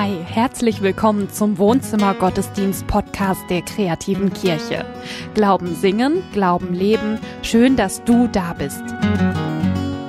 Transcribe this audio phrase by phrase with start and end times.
[0.00, 4.84] Hi, herzlich willkommen zum Wohnzimmer Gottesdienst Podcast der kreativen Kirche.
[5.34, 7.18] Glauben singen, Glauben leben.
[7.42, 8.80] Schön, dass du da bist.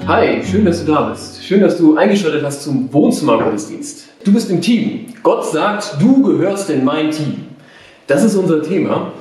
[0.06, 1.44] Hi, schön, dass du da bist.
[1.44, 4.10] Schön, dass du eingeschaltet hast zum Wohnzimmer Gottesdienst.
[4.24, 5.08] Du bist im Team.
[5.24, 7.46] Gott sagt, du gehörst in mein Team.
[8.06, 9.12] Das ist unser Thema.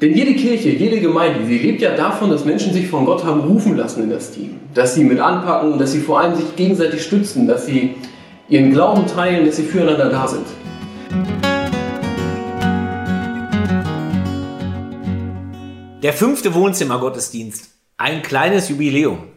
[0.00, 3.40] Denn jede Kirche, jede Gemeinde, sie lebt ja davon, dass Menschen sich von Gott haben
[3.40, 4.56] rufen lassen in das Team.
[4.72, 7.96] Dass sie mit anpacken, dass sie vor allem sich gegenseitig stützen, dass sie
[8.48, 10.46] ihren Glauben teilen, dass sie füreinander da sind.
[16.02, 17.70] Der fünfte Wohnzimmergottesdienst.
[17.96, 19.28] Ein kleines Jubiläum.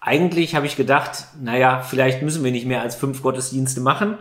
[0.00, 4.18] Eigentlich habe ich gedacht, naja, vielleicht müssen wir nicht mehr als fünf Gottesdienste machen.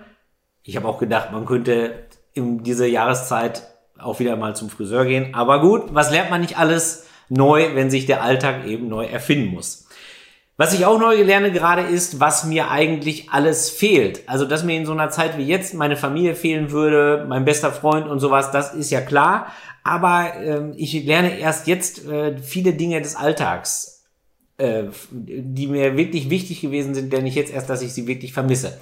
[0.61, 3.63] Ich habe auch gedacht, man könnte in dieser Jahreszeit
[3.97, 5.33] auch wieder mal zum Friseur gehen.
[5.33, 9.53] Aber gut, was lernt man nicht alles neu, wenn sich der Alltag eben neu erfinden
[9.53, 9.84] muss?
[10.57, 14.21] Was ich auch neu lerne gerade ist, was mir eigentlich alles fehlt.
[14.27, 17.73] Also, dass mir in so einer Zeit wie jetzt meine Familie fehlen würde, mein bester
[17.73, 19.47] Freund und sowas, das ist ja klar.
[19.83, 24.05] Aber ähm, ich lerne erst jetzt äh, viele Dinge des Alltags,
[24.57, 28.31] äh, die mir wirklich wichtig gewesen sind, denn ich jetzt erst, dass ich sie wirklich
[28.31, 28.77] vermisse.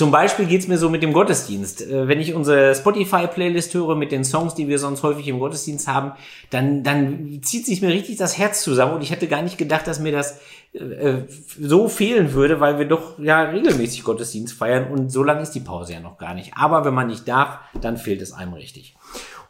[0.00, 1.82] Zum Beispiel geht's mir so mit dem Gottesdienst.
[1.82, 5.88] Äh, wenn ich unsere Spotify-Playlist höre mit den Songs, die wir sonst häufig im Gottesdienst
[5.88, 6.12] haben,
[6.48, 9.86] dann, dann zieht sich mir richtig das Herz zusammen und ich hätte gar nicht gedacht,
[9.86, 10.40] dass mir das
[10.72, 11.24] äh,
[11.60, 15.60] so fehlen würde, weil wir doch ja regelmäßig Gottesdienst feiern und so lange ist die
[15.60, 16.52] Pause ja noch gar nicht.
[16.56, 18.96] Aber wenn man nicht darf, dann fehlt es einem richtig.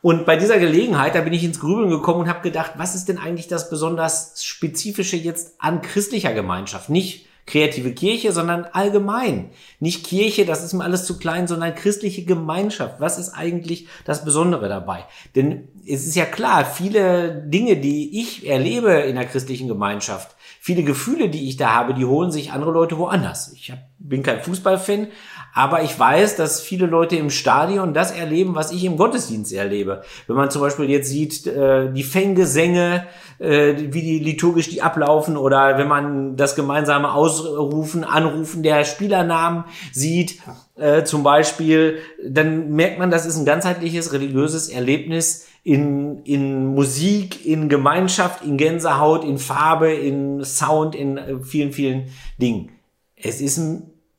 [0.03, 3.09] Und bei dieser Gelegenheit, da bin ich ins Grübeln gekommen und habe gedacht, was ist
[3.09, 6.91] denn eigentlich das besonders Spezifische jetzt an christlicher Gemeinschaft?
[6.91, 9.51] Nicht kreative Kirche, sondern allgemein.
[9.81, 13.01] Nicht Kirche, das ist mir alles zu klein, sondern christliche Gemeinschaft.
[13.01, 15.05] Was ist eigentlich das Besondere dabei?
[15.35, 20.83] Denn es ist ja klar, viele Dinge, die ich erlebe in der christlichen Gemeinschaft, viele
[20.83, 23.53] Gefühle, die ich da habe, die holen sich andere Leute woanders.
[23.55, 25.09] Ich bin kein Fußballfan,
[25.55, 30.03] aber ich weiß, dass viele Leute im Stadion das erleben, was ich im Gottesdienst erlebe.
[30.27, 33.07] Wenn man zum Beispiel jetzt sieht, äh, die Fängesänge,
[33.39, 37.13] äh, wie die liturgisch die ablaufen oder wenn man das gemeinsame
[37.47, 40.41] Ausrufen, Anrufen der Spielernamen sieht,
[40.77, 47.45] äh, zum Beispiel, dann merkt man, das ist ein ganzheitliches religiöses Erlebnis in, in Musik,
[47.45, 52.09] in Gemeinschaft, in Gänsehaut, in Farbe, in Sound, in äh, vielen, vielen
[52.39, 52.71] Dingen.
[53.17, 53.61] Es ist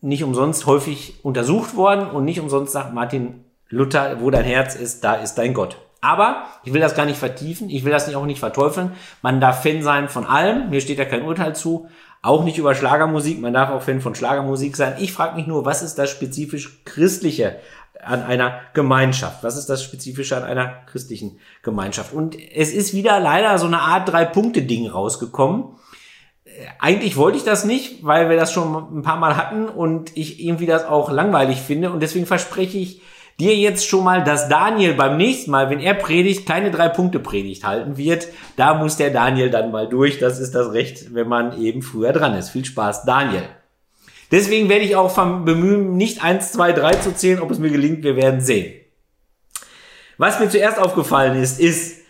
[0.02, 5.04] nicht umsonst häufig untersucht worden und nicht umsonst sagt Martin Luther, wo dein Herz ist,
[5.04, 5.78] da ist dein Gott.
[6.02, 8.92] Aber ich will das gar nicht vertiefen, ich will das auch nicht verteufeln.
[9.22, 11.88] Man darf Fan sein von allem, mir steht ja kein Urteil zu.
[12.24, 14.96] Auch nicht über Schlagermusik, man darf auch Fan von Schlagermusik sein.
[15.00, 17.60] Ich frage mich nur, was ist das spezifisch Christliche
[18.04, 19.44] an einer Gemeinschaft?
[19.44, 22.14] Was ist das Spezifische an einer christlichen Gemeinschaft?
[22.14, 25.76] Und es ist wieder leider so eine Art Drei-Punkte-Ding rausgekommen.
[26.80, 30.44] Eigentlich wollte ich das nicht, weil wir das schon ein paar Mal hatten und ich
[30.44, 31.92] irgendwie das auch langweilig finde.
[31.92, 33.02] Und deswegen verspreche ich,
[33.42, 37.20] dir jetzt schon mal, dass Daniel beim nächsten Mal, wenn er predigt, keine drei Punkte
[37.20, 38.28] Predigt halten wird.
[38.56, 40.20] Da muss der Daniel dann mal durch.
[40.20, 42.50] Das ist das Recht, wenn man eben früher dran ist.
[42.50, 43.44] Viel Spaß, Daniel.
[44.32, 45.14] Deswegen werde ich auch
[45.44, 47.42] bemühen, nicht eins, zwei, drei zu zählen.
[47.42, 48.74] Ob es mir gelingt, wir werden sehen.
[50.18, 52.02] Was mir zuerst aufgefallen ist, ist,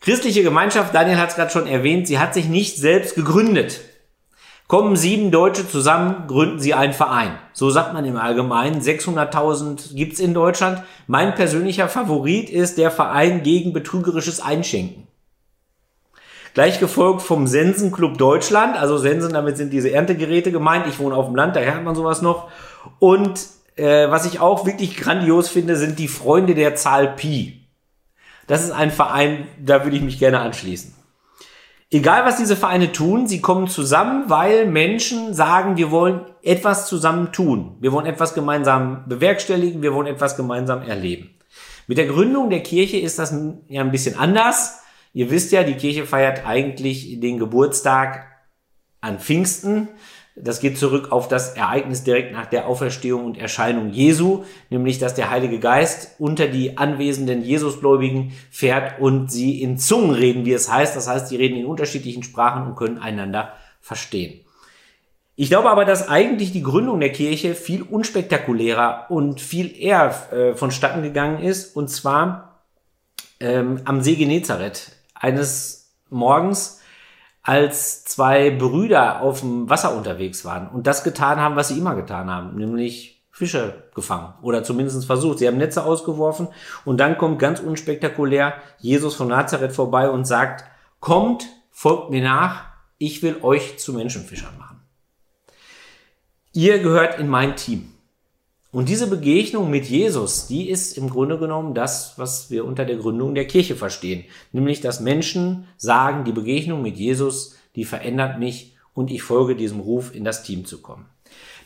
[0.00, 3.80] christliche Gemeinschaft, Daniel hat es gerade schon erwähnt, sie hat sich nicht selbst gegründet.
[4.66, 7.38] Kommen sieben Deutsche zusammen, gründen sie einen Verein.
[7.52, 8.80] So sagt man im Allgemeinen.
[8.80, 10.82] 600.000 gibt's in Deutschland.
[11.06, 15.06] Mein persönlicher Favorit ist der Verein gegen betrügerisches Einschenken.
[16.54, 18.76] Gleich gefolgt vom Sensenclub Deutschland.
[18.76, 20.86] Also Sensen, damit sind diese Erntegeräte gemeint.
[20.86, 22.48] Ich wohne auf dem Land, daher hat man sowas noch.
[22.98, 23.46] Und
[23.76, 27.60] äh, was ich auch wirklich grandios finde, sind die Freunde der Zahl Pi.
[28.46, 30.94] Das ist ein Verein, da würde ich mich gerne anschließen.
[31.94, 37.30] Egal, was diese Vereine tun, sie kommen zusammen, weil Menschen sagen, wir wollen etwas zusammen
[37.30, 37.76] tun.
[37.78, 41.30] Wir wollen etwas gemeinsam bewerkstelligen, wir wollen etwas gemeinsam erleben.
[41.86, 43.32] Mit der Gründung der Kirche ist das
[43.68, 44.80] ja ein bisschen anders.
[45.12, 48.26] Ihr wisst ja, die Kirche feiert eigentlich den Geburtstag
[49.00, 49.86] an Pfingsten.
[50.36, 55.14] Das geht zurück auf das Ereignis direkt nach der Auferstehung und Erscheinung Jesu, nämlich dass
[55.14, 60.70] der Heilige Geist unter die anwesenden Jesusgläubigen fährt und sie in Zungen reden, wie es
[60.70, 60.96] heißt.
[60.96, 64.40] Das heißt, sie reden in unterschiedlichen Sprachen und können einander verstehen.
[65.36, 70.54] Ich glaube aber, dass eigentlich die Gründung der Kirche viel unspektakulärer und viel eher äh,
[70.54, 72.60] vonstatten gegangen ist, und zwar
[73.38, 74.92] ähm, am See Genezareth.
[75.14, 76.80] Eines Morgens
[77.44, 81.94] als zwei Brüder auf dem Wasser unterwegs waren und das getan haben, was sie immer
[81.94, 85.38] getan haben, nämlich Fische gefangen oder zumindest versucht.
[85.38, 86.48] Sie haben Netze ausgeworfen
[86.84, 90.64] und dann kommt ganz unspektakulär Jesus von Nazareth vorbei und sagt,
[91.00, 92.64] kommt, folgt mir nach,
[92.96, 94.80] ich will euch zu Menschenfischern machen.
[96.52, 97.93] Ihr gehört in mein Team.
[98.74, 102.96] Und diese Begegnung mit Jesus, die ist im Grunde genommen das, was wir unter der
[102.96, 104.24] Gründung der Kirche verstehen.
[104.50, 109.78] Nämlich, dass Menschen sagen, die Begegnung mit Jesus, die verändert mich und ich folge diesem
[109.78, 111.06] Ruf, in das Team zu kommen.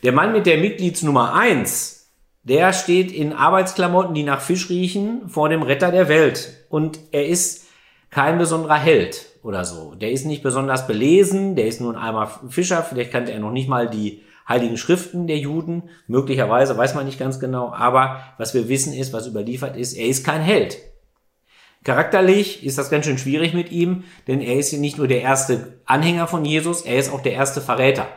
[0.03, 2.11] Der Mann mit der Mitgliedsnummer eins,
[2.43, 6.67] der steht in Arbeitsklamotten, die nach Fisch riechen, vor dem Retter der Welt.
[6.69, 7.65] Und er ist
[8.11, 9.95] kein besonderer Held oder so.
[9.95, 13.67] Der ist nicht besonders belesen, der ist nun einmal Fischer, vielleicht kannte er noch nicht
[13.67, 18.67] mal die heiligen Schriften der Juden, möglicherweise weiß man nicht ganz genau, aber was wir
[18.67, 20.77] wissen ist, was überliefert ist, er ist kein Held.
[21.83, 25.79] Charakterlich ist das ganz schön schwierig mit ihm, denn er ist nicht nur der erste
[25.85, 28.07] Anhänger von Jesus, er ist auch der erste Verräter.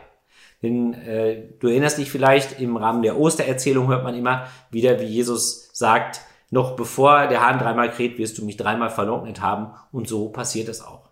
[0.61, 5.05] Denn äh, du erinnerst dich vielleicht, im Rahmen der Ostererzählung hört man immer wieder, wie
[5.05, 9.73] Jesus sagt, noch bevor der Hahn dreimal kräht, wirst du mich dreimal verleugnet haben.
[9.91, 11.09] Und so passiert es auch.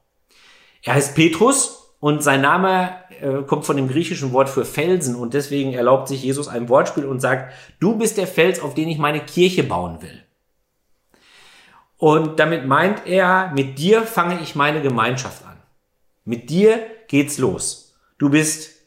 [0.83, 2.89] Er heißt Petrus und sein Name
[3.21, 7.05] äh, kommt von dem griechischen Wort für Felsen und deswegen erlaubt sich Jesus ein Wortspiel
[7.05, 10.23] und sagt, du bist der Fels, auf den ich meine Kirche bauen will.
[11.97, 15.57] Und damit meint er, mit dir fange ich meine Gemeinschaft an.
[16.25, 17.95] Mit dir geht's los.
[18.17, 18.81] Du bist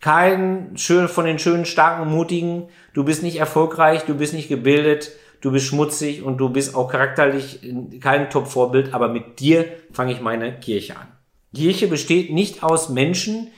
[0.00, 2.68] kein schön von den schönen, starken mutigen.
[2.94, 5.12] Du bist nicht erfolgreich, du bist nicht gebildet,
[5.42, 7.60] du bist schmutzig und du bist auch charakterlich
[8.00, 11.08] kein Top-Vorbild, aber mit dir fange ich meine Kirche an.
[11.54, 13.48] Kirche besteht nicht aus Menschen,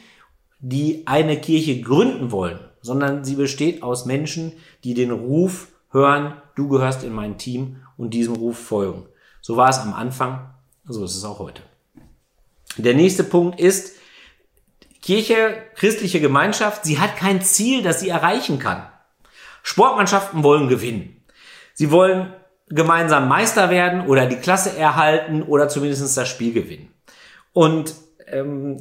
[0.60, 4.52] die eine Kirche gründen wollen, sondern sie besteht aus Menschen,
[4.84, 9.06] die den Ruf hören, du gehörst in mein Team und diesem Ruf folgen.
[9.40, 10.50] So war es am Anfang,
[10.87, 11.62] so ist es auch heute.
[12.76, 13.96] Der nächste Punkt ist,
[15.02, 18.87] Kirche, christliche Gemeinschaft, sie hat kein Ziel, das sie erreichen kann.
[19.62, 21.22] Sportmannschaften wollen gewinnen.
[21.75, 22.32] Sie wollen
[22.69, 26.93] gemeinsam Meister werden oder die Klasse erhalten oder zumindest das Spiel gewinnen.
[27.56, 27.94] Und
[28.26, 28.76] ähm,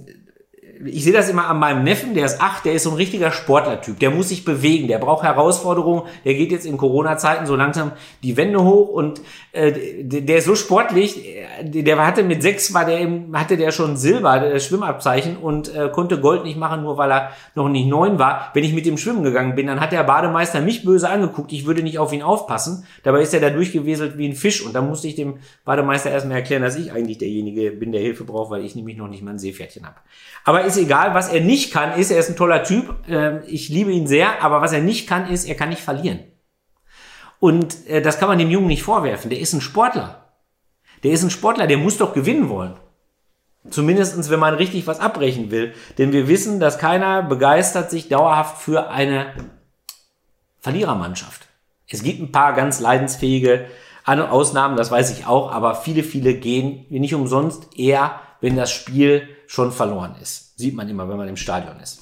[0.84, 3.32] ich sehe das immer an meinem Neffen, der ist acht, der ist so ein richtiger
[3.32, 7.94] Sportlertyp, der muss sich bewegen, der braucht Herausforderungen, der geht jetzt in Corona-Zeiten so langsam
[8.24, 9.22] die Wände hoch und
[9.54, 11.22] äh, der ist so sportlich,
[11.64, 16.20] der hatte mit sechs war der hatte der schon Silber, das Schwimmabzeichen und äh, konnte
[16.20, 18.52] Gold nicht machen, nur weil er noch nicht neun war.
[18.54, 21.66] Wenn ich mit dem schwimmen gegangen bin, dann hat der Bademeister mich böse angeguckt, ich
[21.66, 24.88] würde nicht auf ihn aufpassen, dabei ist er da durchgeweselt wie ein Fisch und dann
[24.88, 28.66] musste ich dem Bademeister erstmal erklären, dass ich eigentlich derjenige bin, der Hilfe braucht, weil
[28.66, 29.96] ich nämlich noch nicht mal ein Seepferdchen habe.
[30.44, 33.70] Aber ist egal, was er nicht kann, ist, er ist ein toller Typ, äh, ich
[33.70, 36.20] liebe ihn sehr, aber was er nicht kann, ist, er kann nicht verlieren.
[37.40, 39.30] Und äh, das kann man dem Jungen nicht vorwerfen.
[39.30, 40.26] Der ist ein Sportler.
[41.04, 42.74] Der ist ein Sportler, der muss doch gewinnen wollen.
[43.70, 45.74] Zumindestens, wenn man richtig was abbrechen will.
[45.98, 49.34] Denn wir wissen, dass keiner begeistert sich dauerhaft für eine
[50.60, 51.48] Verlierermannschaft.
[51.88, 53.68] Es gibt ein paar ganz leidensfähige
[54.06, 59.28] Ausnahmen, das weiß ich auch, aber viele, viele gehen nicht umsonst eher, wenn das Spiel
[59.48, 60.56] schon verloren ist.
[60.56, 62.00] Sieht man immer, wenn man im Stadion ist.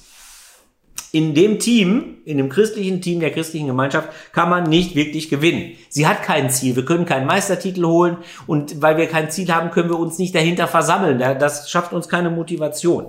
[1.10, 5.72] In dem Team, in dem christlichen Team der christlichen Gemeinschaft, kann man nicht wirklich gewinnen.
[5.88, 6.76] Sie hat kein Ziel.
[6.76, 10.34] Wir können keinen Meistertitel holen und weil wir kein Ziel haben, können wir uns nicht
[10.34, 11.18] dahinter versammeln.
[11.18, 13.06] Das schafft uns keine Motivation.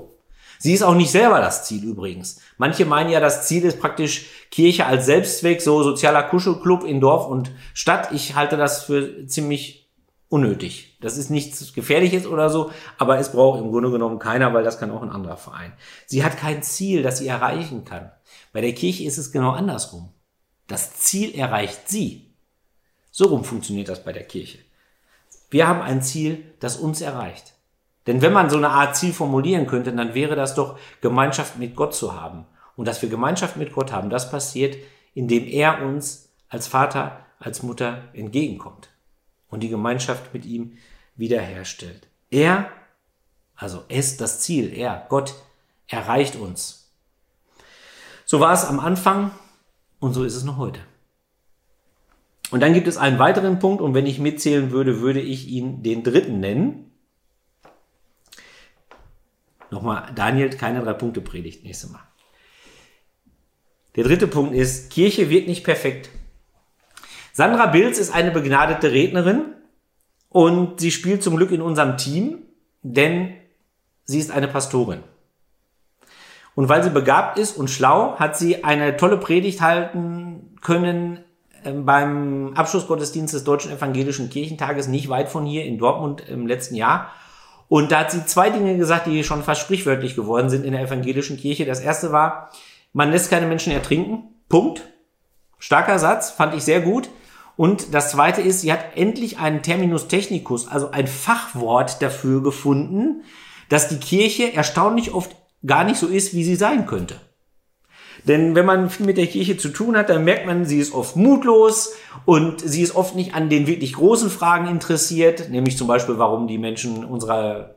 [0.57, 2.39] Sie ist auch nicht selber das Ziel übrigens.
[2.57, 7.27] Manche meinen ja, das Ziel ist praktisch Kirche als Selbstzweck, so sozialer Kuschelclub in Dorf
[7.27, 8.13] und Stadt.
[8.13, 9.84] Ich halte das für ziemlich
[10.29, 10.97] unnötig.
[11.01, 14.79] Das ist nichts Gefährliches oder so, aber es braucht im Grunde genommen keiner, weil das
[14.79, 15.73] kann auch ein anderer Verein.
[16.05, 18.11] Sie hat kein Ziel, das sie erreichen kann.
[18.51, 20.11] Bei der Kirche ist es genau andersrum.
[20.67, 22.33] Das Ziel erreicht sie.
[23.11, 24.59] So rum funktioniert das bei der Kirche.
[25.49, 27.53] Wir haben ein Ziel, das uns erreicht.
[28.07, 31.75] Denn wenn man so eine Art Ziel formulieren könnte, dann wäre das doch Gemeinschaft mit
[31.75, 32.45] Gott zu haben.
[32.75, 34.75] Und dass wir Gemeinschaft mit Gott haben, das passiert,
[35.13, 38.89] indem er uns als Vater, als Mutter entgegenkommt
[39.55, 40.77] und die Gemeinschaft mit ihm
[41.15, 42.09] wiederherstellt.
[42.29, 42.69] Er,
[43.55, 45.33] also es, das Ziel, er, Gott,
[45.87, 46.91] erreicht uns.
[48.25, 49.31] So war es am Anfang
[50.01, 50.81] und so ist es noch heute.
[52.51, 55.83] Und dann gibt es einen weiteren Punkt und wenn ich mitzählen würde, würde ich ihn
[55.83, 56.91] den dritten nennen.
[59.71, 62.03] Nochmal, Daniel, keine drei Punkte Predigt nächstes Mal.
[63.95, 66.09] Der dritte Punkt ist, Kirche wird nicht perfekt.
[67.35, 69.55] Sandra Bilz ist eine begnadete Rednerin
[70.29, 72.43] und sie spielt zum Glück in unserem Team,
[72.81, 73.33] denn
[74.05, 75.03] sie ist eine Pastorin.
[76.55, 81.25] Und weil sie begabt ist und schlau, hat sie eine tolle Predigt halten können
[81.65, 86.75] ähm, beim Abschlussgottesdienst des Deutschen Evangelischen Kirchentages, nicht weit von hier in Dortmund im letzten
[86.75, 87.11] Jahr.
[87.67, 90.83] Und da hat sie zwei Dinge gesagt, die schon fast sprichwörtlich geworden sind in der
[90.83, 91.65] evangelischen Kirche.
[91.65, 92.49] Das erste war,
[92.93, 94.23] man lässt keine Menschen ertrinken.
[94.47, 94.83] Punkt.
[95.59, 97.09] Starker Satz, fand ich sehr gut.
[97.57, 103.23] Und das zweite ist, sie hat endlich einen Terminus technicus, also ein Fachwort dafür gefunden,
[103.69, 105.35] dass die Kirche erstaunlich oft
[105.65, 107.15] gar nicht so ist, wie sie sein könnte.
[108.27, 110.93] Denn wenn man viel mit der Kirche zu tun hat, dann merkt man, sie ist
[110.93, 111.93] oft mutlos
[112.25, 116.47] und sie ist oft nicht an den wirklich großen Fragen interessiert, nämlich zum Beispiel, warum
[116.47, 117.75] die Menschen unsere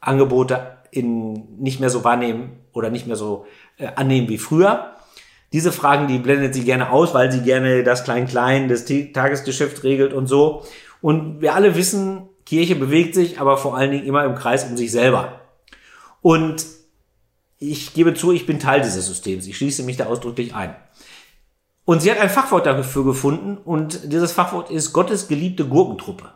[0.00, 3.46] Angebote in, nicht mehr so wahrnehmen oder nicht mehr so
[3.76, 4.92] äh, annehmen wie früher.
[5.52, 10.12] Diese Fragen, die blendet sie gerne aus, weil sie gerne das Klein-Klein, das Tagesgeschäft regelt
[10.12, 10.64] und so.
[11.00, 14.76] Und wir alle wissen, Kirche bewegt sich, aber vor allen Dingen immer im Kreis um
[14.76, 15.40] sich selber.
[16.22, 16.66] Und
[17.58, 19.46] ich gebe zu, ich bin Teil dieses Systems.
[19.46, 20.74] Ich schließe mich da ausdrücklich ein.
[21.84, 26.32] Und sie hat ein Fachwort dafür gefunden und dieses Fachwort ist Gottes geliebte Gurkentruppe.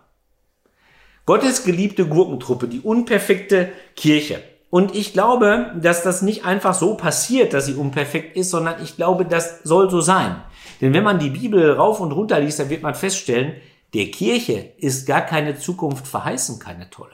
[1.26, 4.42] Gottes geliebte Gurkentruppe, die unperfekte Kirche.
[4.74, 8.96] Und ich glaube, dass das nicht einfach so passiert, dass sie unperfekt ist, sondern ich
[8.96, 10.42] glaube, das soll so sein.
[10.80, 13.54] Denn wenn man die Bibel rauf und runter liest, dann wird man feststellen,
[13.94, 17.12] der Kirche ist gar keine Zukunft verheißen, keine tolle.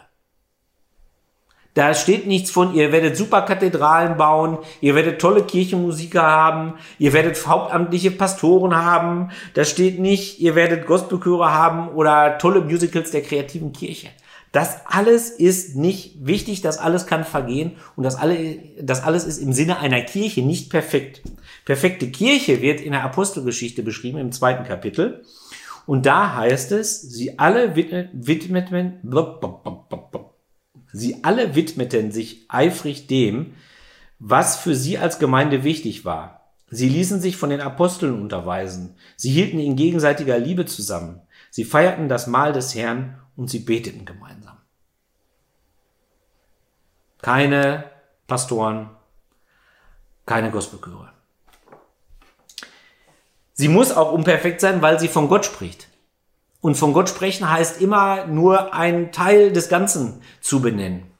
[1.74, 7.12] Da steht nichts von, ihr werdet super Kathedralen bauen, ihr werdet tolle Kirchenmusiker haben, ihr
[7.12, 9.32] werdet hauptamtliche Pastoren haben.
[9.52, 14.08] Da steht nicht, ihr werdet Gospelchöre haben oder tolle Musicals der kreativen Kirche.
[14.52, 19.38] Das alles ist nicht wichtig, das alles kann vergehen und das, alle, das alles ist
[19.38, 21.22] im Sinne einer Kirche nicht perfekt.
[21.64, 25.22] Perfekte Kirche wird in der Apostelgeschichte beschrieben im zweiten Kapitel.
[25.86, 28.22] Und da heißt es, sie alle widmeten,
[30.92, 33.54] sie alle widmeten sich eifrig dem,
[34.18, 36.52] was für sie als Gemeinde wichtig war.
[36.70, 38.94] Sie ließen sich von den Aposteln unterweisen.
[39.16, 41.20] Sie hielten in gegenseitiger Liebe zusammen.
[41.50, 44.56] Sie feierten das Mahl des Herrn und sie beteten gemeinsam.
[47.22, 47.84] Keine
[48.26, 48.90] Pastoren,
[50.26, 51.12] keine Gospelchöre.
[53.52, 55.88] Sie muss auch unperfekt sein, weil sie von Gott spricht.
[56.60, 61.10] Und von Gott sprechen heißt immer nur einen Teil des Ganzen zu benennen.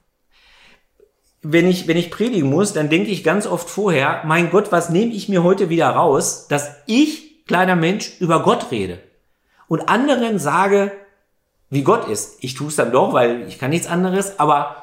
[1.43, 4.91] Wenn ich, wenn ich predigen muss, dann denke ich ganz oft vorher, mein Gott, was
[4.91, 9.03] nehme ich mir heute wieder raus, dass ich, kleiner Mensch, über Gott rede
[9.67, 10.93] und anderen sage,
[11.71, 12.43] wie Gott ist.
[12.43, 14.77] Ich tue es dann doch, weil ich kann nichts anderes, aber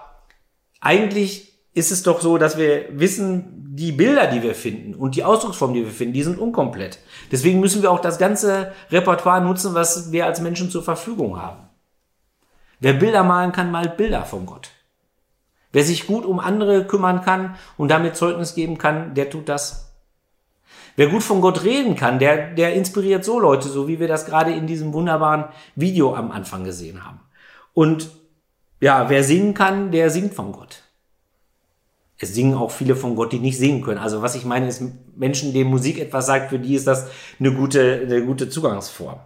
[0.82, 5.24] eigentlich ist es doch so, dass wir wissen, die Bilder, die wir finden und die
[5.24, 6.98] Ausdrucksformen, die wir finden, die sind unkomplett.
[7.32, 11.68] Deswegen müssen wir auch das ganze Repertoire nutzen, was wir als Menschen zur Verfügung haben.
[12.80, 14.72] Wer Bilder malen kann, malt Bilder von Gott.
[15.72, 19.87] Wer sich gut um andere kümmern kann und damit Zeugnis geben kann, der tut das.
[20.98, 24.26] Wer gut von Gott reden kann, der, der inspiriert so Leute, so wie wir das
[24.26, 27.22] gerade in diesem wunderbaren Video am Anfang gesehen haben.
[27.74, 28.10] Und
[28.82, 30.84] ja, wer singen kann, der singt von Gott
[32.20, 34.00] es singen auch viele von Gott, die nicht singen können.
[34.00, 34.82] Also was ich meine, ist
[35.16, 37.08] Menschen, denen Musik etwas sagt, für die ist das
[37.40, 39.20] eine gute, eine gute Zugangsform.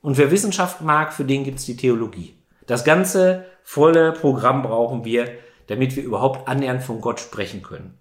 [0.00, 2.34] Und wer Wissenschaft mag, für den gibt's die Theologie.
[2.66, 5.30] Das ganze volle Programm brauchen wir,
[5.66, 7.98] damit wir überhaupt annähernd von Gott sprechen können.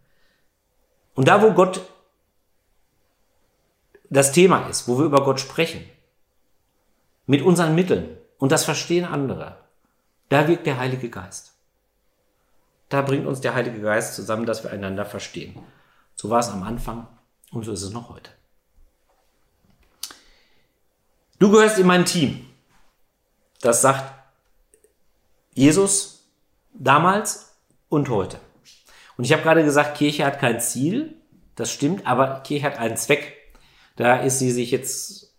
[1.13, 1.81] Und da, wo Gott
[4.11, 5.89] das Thema ist, wo wir über Gott sprechen,
[7.25, 9.57] mit unseren Mitteln, und das verstehen andere,
[10.29, 11.53] da wirkt der Heilige Geist.
[12.89, 15.57] Da bringt uns der Heilige Geist zusammen, dass wir einander verstehen.
[16.15, 17.07] So war es am Anfang
[17.51, 18.31] und so ist es noch heute.
[21.39, 22.47] Du gehörst in mein Team.
[23.61, 24.13] Das sagt
[25.53, 26.25] Jesus
[26.73, 27.55] damals
[27.89, 28.39] und heute.
[29.15, 31.15] Und ich habe gerade gesagt, Kirche hat kein Ziel.
[31.55, 33.40] Das stimmt, aber Kirche hat einen Zweck.
[34.01, 35.35] Da ist sie sich jetzt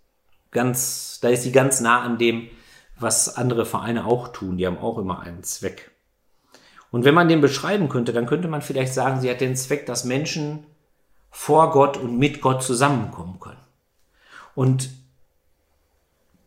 [0.53, 2.49] ganz, da ist sie ganz nah an dem,
[2.97, 4.57] was andere Vereine auch tun.
[4.57, 5.91] Die haben auch immer einen Zweck.
[6.93, 9.85] Und wenn man den beschreiben könnte, dann könnte man vielleicht sagen, sie hat den Zweck,
[9.87, 10.65] dass Menschen
[11.29, 13.59] vor Gott und mit Gott zusammenkommen können.
[14.55, 14.91] Und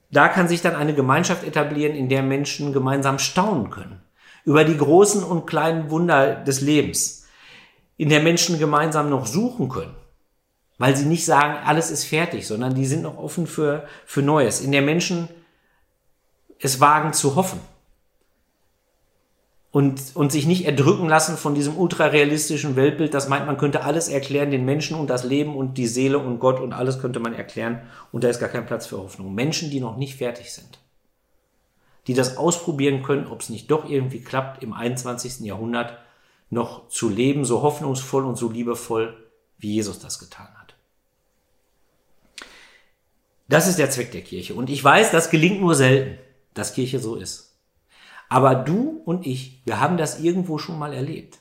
[0.10, 4.02] da kann sich dann eine Gemeinschaft etablieren, in der Menschen gemeinsam staunen können
[4.46, 7.28] über die großen und kleinen Wunder des Lebens,
[7.98, 9.96] in der Menschen gemeinsam noch suchen können,
[10.78, 14.62] weil sie nicht sagen, alles ist fertig, sondern die sind noch offen für, für Neues,
[14.62, 15.30] in der Menschen
[16.60, 17.60] es wagen zu hoffen
[19.76, 24.08] und, und sich nicht erdrücken lassen von diesem ultrarealistischen Weltbild, das meint, man könnte alles
[24.08, 27.34] erklären, den Menschen und das Leben und die Seele und Gott und alles könnte man
[27.34, 27.82] erklären
[28.14, 29.36] und da ist gar kein Platz für Hoffnung.
[29.36, 30.80] Menschen, die noch nicht fertig sind,
[32.08, 35.42] die das ausprobieren können, ob es nicht doch irgendwie klappt, im 21.
[35.42, 35.98] Jahrhundert
[36.50, 39.18] noch zu leben, so hoffnungsvoll und so liebevoll,
[39.58, 40.65] wie Jesus das getan hat.
[43.48, 44.56] Das ist der Zweck der Kirche.
[44.56, 46.20] Und ich weiß, das gelingt nur selten,
[46.54, 47.58] dass Kirche so ist.
[48.30, 51.40] Aber du und ich, wir haben das irgendwo schon mal erlebt.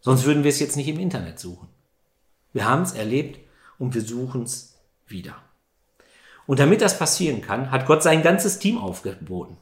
[0.00, 1.68] Sonst würden wir es jetzt nicht im Internet suchen.
[2.52, 3.40] Wir haben es erlebt
[3.78, 5.36] und wir suchen es wieder.
[6.46, 9.56] Und damit das passieren kann, hat Gott sein ganzes Team aufgeboten.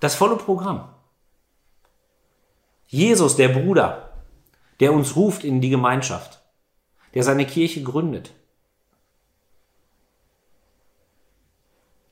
[0.00, 0.88] Das volle Programm.
[2.86, 4.12] Jesus, der Bruder,
[4.80, 6.38] der uns ruft in die Gemeinschaft.
[7.14, 8.32] der seine Kirche gründet.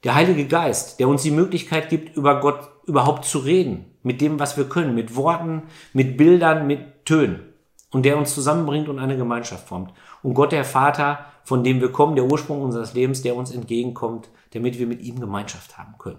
[0.04, 4.38] Der Heilige Geist, der uns die Möglichkeit gibt, über Gott überhaupt zu reden, mit dem,
[4.38, 7.52] was wir können, mit Worten, mit Bildern, mit Tönen
[7.90, 9.92] und der uns zusammenbringt und eine Gemeinschaft formt.
[10.22, 14.28] Und Gott der Vater, von dem wir kommen, der Ursprung unseres Lebens, der uns entgegenkommt,
[14.52, 16.18] damit wir mit ihm Gemeinschaft haben können.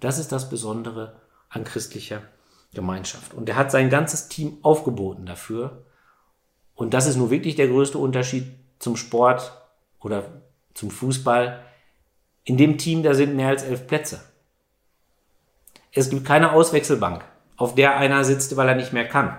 [0.00, 2.22] Das ist das Besondere an christlicher
[2.74, 3.34] Gemeinschaft.
[3.34, 5.84] Und er hat sein ganzes Team aufgeboten dafür.
[6.74, 8.46] Und das ist nur wirklich der größte Unterschied
[8.78, 9.52] zum Sport
[10.00, 10.42] oder
[10.74, 11.60] zum Fußball.
[12.44, 14.22] In dem Team, da sind mehr als elf Plätze.
[15.92, 17.24] Es gibt keine Auswechselbank,
[17.56, 19.38] auf der einer sitzt, weil er nicht mehr kann.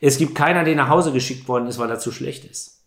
[0.00, 2.82] Es gibt keiner, der nach Hause geschickt worden ist, weil er zu schlecht ist.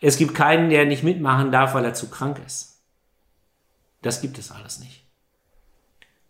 [0.00, 2.80] Es gibt keinen, der nicht mitmachen darf, weil er zu krank ist.
[4.02, 5.04] Das gibt es alles nicht.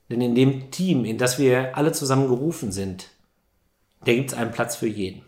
[0.08, 3.10] Denn in dem Team, in das wir alle zusammen gerufen sind,
[4.04, 5.22] da gibt es einen Platz für jeden.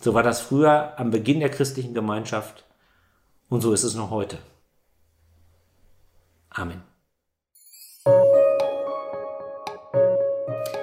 [0.00, 2.63] So war das früher am Beginn der christlichen Gemeinschaft
[3.48, 4.38] und so ist es noch heute.
[6.50, 6.82] Amen.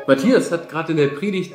[0.07, 1.53] Matthias hat gerade in der Predigt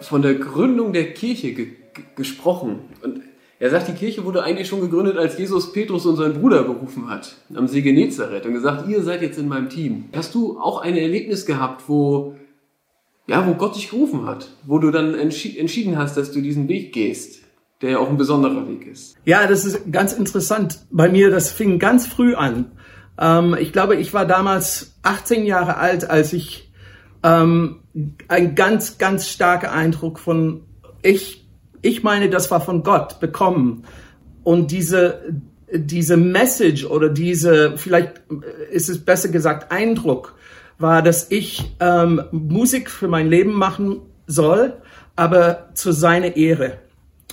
[0.00, 1.74] von der Gründung der Kirche ge
[2.14, 2.78] gesprochen.
[3.02, 3.22] Und
[3.58, 7.10] er sagt, die Kirche wurde eigentlich schon gegründet, als Jesus Petrus und seinen Bruder berufen
[7.10, 10.04] hat, am See Genezareth, und gesagt, ihr seid jetzt in meinem Team.
[10.14, 12.36] Hast du auch ein Erlebnis gehabt, wo,
[13.26, 16.68] ja, wo Gott dich gerufen hat, wo du dann entschi entschieden hast, dass du diesen
[16.68, 17.40] Weg gehst,
[17.80, 19.16] der ja auch ein besonderer Weg ist?
[19.24, 20.80] Ja, das ist ganz interessant.
[20.90, 22.72] Bei mir, das fing ganz früh an.
[23.18, 26.72] Ähm, ich glaube, ich war damals 18 Jahre alt, als ich
[27.22, 27.80] ähm,
[28.28, 30.62] ein ganz, ganz starker Eindruck von
[31.02, 31.48] ich
[31.82, 33.84] ich meine, das war von Gott bekommen.
[34.42, 35.22] Und diese,
[35.72, 38.22] diese Message oder diese, vielleicht
[38.70, 40.34] ist es besser gesagt, Eindruck,
[40.78, 44.74] war, dass ich ähm, Musik für mein Leben machen soll,
[45.16, 46.78] aber zu seiner Ehre.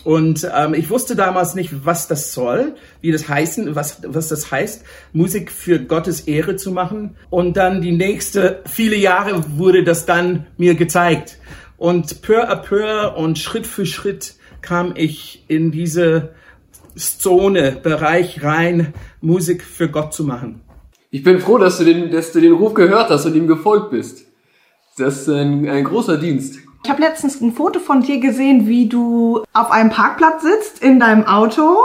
[0.06, 4.52] Und ähm, ich wusste damals nicht, was das soll, wie das heißen, was, was das
[4.52, 7.16] heißt, Musik für Gottes Ehre zu machen.
[7.32, 11.40] Und dann die nächste viele Jahre wurde das dann mir gezeigt.
[11.78, 16.36] Und peu à peu und Schritt für Schritt kam ich in diese
[16.96, 20.62] Zone, Bereich rein, Musik für Gott zu machen.
[21.10, 23.90] Ich bin froh, dass du den, dass du den Ruf gehört hast und ihm gefolgt
[23.90, 24.28] bist.
[25.00, 26.60] Das ist ein, ein großer Dienst.
[26.86, 31.00] Ich habe letztens ein Foto von dir gesehen, wie du auf einem Parkplatz sitzt in
[31.00, 31.78] deinem Auto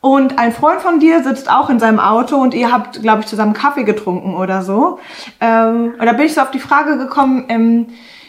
[0.00, 3.26] und ein Freund von dir sitzt auch in seinem Auto und ihr habt, glaube ich,
[3.26, 4.98] zusammen Kaffee getrunken oder so.
[5.42, 7.88] Ähm, und da bin ich so auf die Frage gekommen, ähm,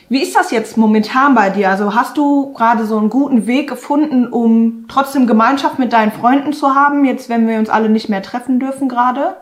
[0.10, 1.70] wie ist das jetzt momentan bei dir?
[1.70, 6.52] Also hast du gerade so einen guten Weg gefunden, um trotzdem Gemeinschaft mit deinen Freunden
[6.52, 9.38] zu haben, jetzt wenn wir uns alle nicht mehr treffen dürfen gerade?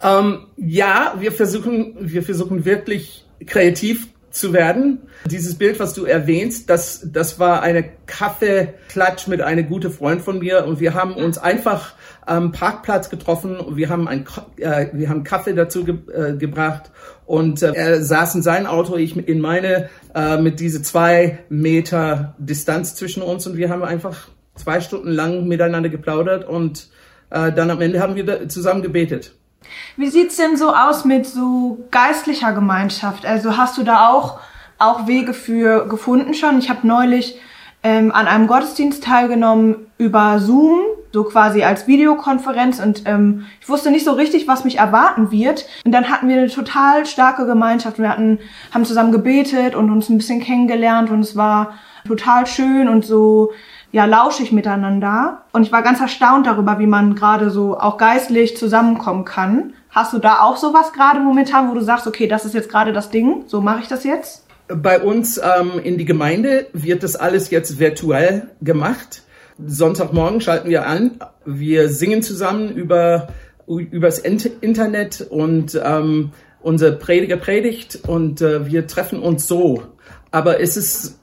[0.00, 5.02] Ähm, ja, wir versuchen, wir versuchen wirklich kreativ zu werden.
[5.26, 10.38] Dieses Bild, was du erwähnst, das, das war eine Kaffeeklatsch mit einem guten Freund von
[10.38, 10.64] mir.
[10.66, 13.60] Und wir haben uns einfach am Parkplatz getroffen.
[13.60, 14.24] Und wir haben ein,
[14.56, 16.90] äh, wir haben Kaffee dazu ge äh, gebracht.
[17.26, 22.34] Und äh, er saß in sein Auto, ich in meine, äh, mit diese zwei Meter
[22.38, 23.46] Distanz zwischen uns.
[23.46, 26.48] Und wir haben einfach zwei Stunden lang miteinander geplaudert.
[26.48, 26.88] Und
[27.30, 29.34] äh, dann am Ende haben wir zusammen gebetet.
[29.96, 33.26] Wie sieht's denn so aus mit so geistlicher Gemeinschaft?
[33.26, 34.40] Also hast du da auch,
[34.78, 36.58] auch Wege für gefunden schon?
[36.58, 37.38] Ich habe neulich
[37.82, 40.80] ähm, an einem Gottesdienst teilgenommen über Zoom,
[41.12, 45.66] so quasi als Videokonferenz und ähm, ich wusste nicht so richtig, was mich erwarten wird.
[45.84, 47.98] Und dann hatten wir eine total starke Gemeinschaft.
[47.98, 48.38] Wir hatten,
[48.72, 51.74] haben zusammen gebetet und uns ein bisschen kennengelernt und es war
[52.06, 53.52] total schön und so
[53.92, 55.42] ja lauschig miteinander.
[55.52, 59.74] Und ich war ganz erstaunt darüber, wie man gerade so auch geistlich zusammenkommen kann.
[59.90, 62.92] Hast du da auch sowas gerade momentan, wo du sagst, okay, das ist jetzt gerade
[62.92, 64.46] das Ding, so mache ich das jetzt?
[64.68, 69.22] Bei uns ähm, in die Gemeinde wird das alles jetzt virtuell gemacht.
[69.64, 71.18] Sonntagmorgen schalten wir an.
[71.44, 73.28] Wir singen zusammen über
[73.66, 79.82] übers Internet und ähm, unser Prediger predigt und äh, wir treffen uns so.
[80.30, 81.20] Aber es ist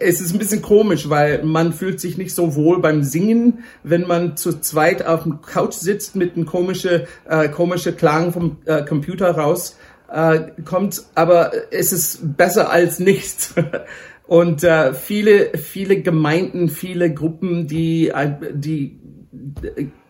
[0.00, 4.06] es ist ein bisschen komisch, weil man fühlt sich nicht so wohl beim Singen, wenn
[4.06, 8.84] man zu zweit auf dem Couch sitzt mit einem komischen äh, komische Klang vom äh,
[8.84, 9.78] Computer raus
[10.12, 11.04] äh, kommt.
[11.14, 13.54] Aber es ist besser als nichts.
[14.26, 18.98] Und äh, viele, viele Gemeinden, viele Gruppen, die, äh, die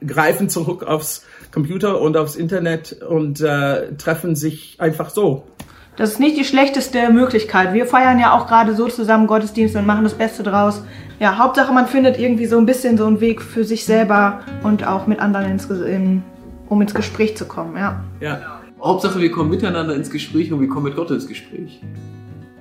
[0.05, 5.45] greifen zurück aufs Computer und aufs Internet und äh, treffen sich einfach so.
[5.99, 7.75] Das ist nicht die schlechteste Möglichkeit.
[7.75, 10.85] Wir feiern ja auch gerade so zusammen Gottesdienst und machen das Beste draus.
[11.19, 14.87] Ja, Hauptsache man findet irgendwie so ein bisschen so einen Weg für sich selber und
[14.87, 16.23] auch mit anderen ins, in,
[16.69, 18.05] um ins Gespräch zu kommen, ja.
[18.21, 18.61] Ja.
[18.81, 21.81] Hauptsache wir kommen miteinander ins Gespräch und wir kommen mit Gott ins Gespräch.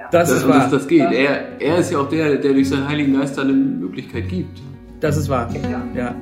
[0.09, 0.61] Das Das, ist und wahr.
[0.61, 1.11] das, das geht.
[1.11, 4.59] Er, er ist ja auch der, der durch seinen Heiligen Geist eine Möglichkeit gibt.
[4.99, 5.47] Das ist wahr.
[5.95, 6.15] Ja.